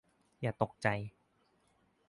[0.41, 0.87] อย่าตกใจ